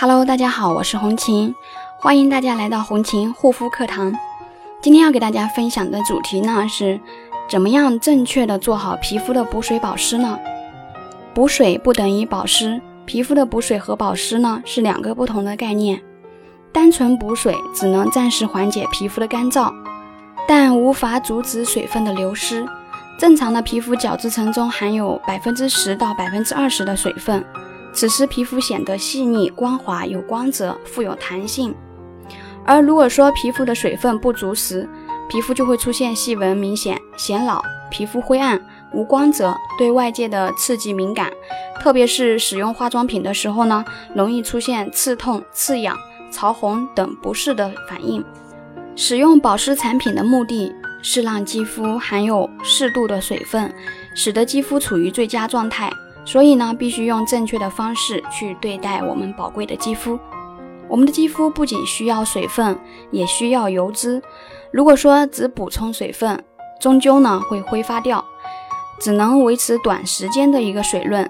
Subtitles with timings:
[0.00, 1.54] Hello，大家好，我是红琴，
[1.98, 4.10] 欢迎大家来到红琴护肤课堂。
[4.80, 6.98] 今天要给大家分享的主题呢是，
[7.50, 10.38] 怎么样正确的做好皮肤的补水保湿呢？
[11.34, 16.00] 补水不等于保湿，皮肤的补水和保湿呢是两个不同的概念。
[16.72, 19.70] 单纯补水只能暂时缓解皮肤的干燥，
[20.48, 22.66] 但无法阻止水分的流失。
[23.18, 27.44] 正常的皮肤角质层中含有百分之十到百分之二十的水分。
[27.92, 31.74] 此时皮肤显得细腻、光滑、有光泽、富有弹性。
[32.64, 34.88] 而如果说皮肤的水分不足时，
[35.28, 38.60] 皮肤就会出现细纹明显、显老、皮肤灰暗、
[38.92, 41.30] 无光泽、对外界的刺激敏感，
[41.80, 43.84] 特别是使用化妆品的时候呢，
[44.14, 45.96] 容易出现刺痛、刺痒、
[46.30, 48.24] 潮红等不适的反应。
[48.94, 53.72] 使用保湿产品的目的是让肌肤含有适度的水分，
[54.14, 55.90] 使得肌肤处于最佳状态。
[56.30, 60.16] 所以呢，必须用正确的方式去对待我们宝贵的肌肤。
[60.86, 62.78] 我们的肌肤不仅需要水分，
[63.10, 64.22] 也需要油脂。
[64.70, 66.40] 如果说只补充水分，
[66.80, 68.24] 终究呢会挥发掉，
[69.00, 71.28] 只能维持短时间的一个水润。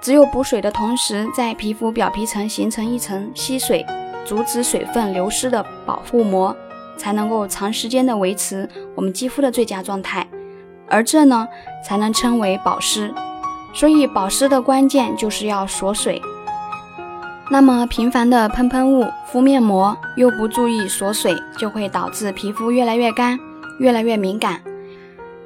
[0.00, 3.86] 只有补水的同时，在皮肤表皮层形成一层吸水、
[4.24, 6.56] 阻止水分流失的保护膜，
[6.96, 10.26] 才能够长时间的维持我们肌肤的最佳状态。
[10.88, 11.46] 而这呢，
[11.86, 13.14] 才能称为保湿。
[13.72, 16.20] 所以保湿的关键就是要锁水。
[17.50, 23.38] 那么频繁的喷喷雾、敷面膜又不注意锁水，就会导致皮肤越来越干、
[23.78, 24.62] 越来越敏感。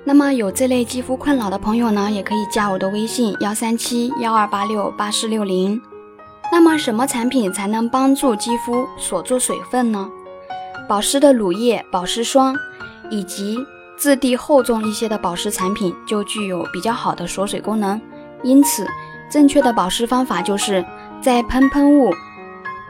[0.05, 5.81] 那么有这类肌肤困扰的朋友呢，也可以加我的微信幺三七幺二八六八四六零。
[6.53, 10.09] 那么什么产品才能帮助肌肤锁住水分呢？
[10.89, 12.57] 保湿的乳液、保湿霜
[13.11, 13.59] 以及
[13.99, 18.01] 质地厚重一些的保湿产品就具有比较好的锁水功能。
[18.43, 18.87] 因此，
[19.29, 20.85] 正确的保湿方法就是
[21.21, 22.13] 在喷喷雾、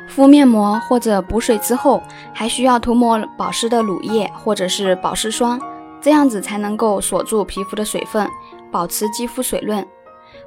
[0.08, 2.02] 敷面膜或者补水之后，
[2.34, 5.60] 还需要涂抹保湿的乳液或者是保湿霜，
[6.00, 8.28] 这样子才能够锁住皮肤的水分，
[8.70, 9.86] 保持肌肤水润。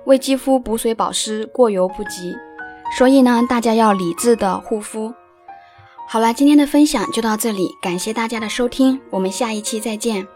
[0.06, 2.36] 为肌肤补水保湿，过犹不及。
[2.98, 5.14] 所以呢，大家要理智的护肤。
[6.08, 10.28] 好了，今天的分享就到这里，感谢大家的收听，我们下一期再见。